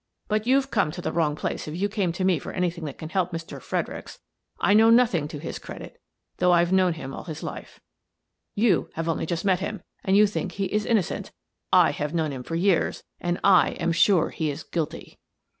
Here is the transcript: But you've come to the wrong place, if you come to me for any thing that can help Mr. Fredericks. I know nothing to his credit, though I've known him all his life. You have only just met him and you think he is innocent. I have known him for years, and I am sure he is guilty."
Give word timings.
But 0.27 0.47
you've 0.47 0.71
come 0.71 0.89
to 0.93 1.01
the 1.03 1.11
wrong 1.11 1.35
place, 1.35 1.67
if 1.67 1.75
you 1.75 1.87
come 1.87 2.11
to 2.13 2.23
me 2.23 2.39
for 2.39 2.51
any 2.51 2.71
thing 2.71 2.85
that 2.85 2.97
can 2.97 3.09
help 3.09 3.31
Mr. 3.31 3.61
Fredericks. 3.61 4.17
I 4.59 4.73
know 4.73 4.89
nothing 4.89 5.27
to 5.27 5.37
his 5.37 5.59
credit, 5.59 6.01
though 6.37 6.51
I've 6.53 6.73
known 6.73 6.93
him 6.93 7.13
all 7.13 7.25
his 7.25 7.43
life. 7.43 7.79
You 8.55 8.89
have 8.95 9.07
only 9.07 9.27
just 9.27 9.45
met 9.45 9.59
him 9.59 9.83
and 10.03 10.17
you 10.17 10.25
think 10.25 10.53
he 10.53 10.65
is 10.73 10.87
innocent. 10.87 11.29
I 11.71 11.91
have 11.91 12.15
known 12.15 12.31
him 12.31 12.41
for 12.41 12.55
years, 12.55 13.03
and 13.19 13.39
I 13.43 13.73
am 13.73 13.91
sure 13.91 14.31
he 14.31 14.49
is 14.49 14.63
guilty." 14.63 15.19